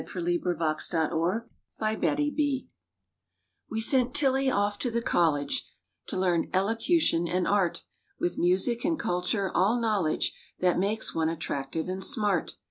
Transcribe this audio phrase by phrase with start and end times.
[0.01, 1.47] WHAT BECOMES OF OUR
[1.79, 2.63] "TILLIES
[3.69, 5.69] We sent Tillie off to the college
[6.07, 7.83] To learn elocution and art
[8.19, 12.55] With music and culture, all knowledge That makes one attractive and smart.